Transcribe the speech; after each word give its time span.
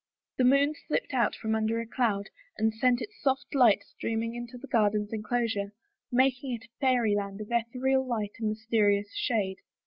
The 0.37 0.43
moon 0.45 0.73
slipped 0.87 1.13
out 1.13 1.35
from 1.35 1.53
under 1.53 1.79
a 1.79 1.85
cloud 1.85 2.31
and 2.57 2.73
sent 2.73 3.01
its 3.03 3.21
soft 3.21 3.53
light 3.53 3.83
streaming 3.83 4.33
into 4.33 4.57
the 4.57 4.65
garden's 4.65 5.13
enclosure, 5.13 5.73
mak 6.11 6.43
ing 6.43 6.53
it 6.55 6.63
a 6.65 6.69
fairyland 6.79 7.39
of 7.39 7.49
ethereal 7.51 8.07
light 8.07 8.31
and 8.39 8.49
mysterious 8.49 9.13
shade. 9.13 9.57